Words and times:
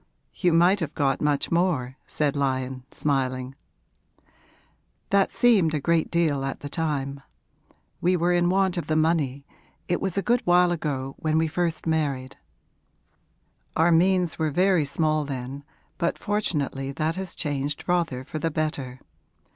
'You 0.33 0.51
might 0.51 0.79
have 0.79 0.95
got 0.95 1.21
much 1.21 1.51
more,' 1.51 1.95
said 2.07 2.35
Lyon, 2.35 2.83
smiling. 2.89 3.53
'That 5.11 5.29
seemed 5.31 5.75
a 5.75 5.79
great 5.79 6.09
deal 6.09 6.43
at 6.43 6.61
the 6.61 6.69
time. 6.69 7.21
We 8.01 8.17
were 8.17 8.33
in 8.33 8.49
want 8.49 8.77
of 8.77 8.87
the 8.87 8.95
money 8.95 9.45
it 9.87 10.01
was 10.01 10.17
a 10.17 10.23
good 10.23 10.41
while 10.43 10.71
ago, 10.71 11.15
when 11.19 11.37
we 11.37 11.47
first 11.47 11.85
married. 11.85 12.35
Our 13.75 13.91
means 13.91 14.39
were 14.39 14.49
very 14.49 14.85
small 14.85 15.23
then, 15.23 15.63
but 15.99 16.17
fortunately 16.17 16.91
that 16.93 17.15
has 17.15 17.35
changed 17.35 17.83
rather 17.87 18.23
for 18.23 18.39
the 18.39 18.49
better. 18.49 19.01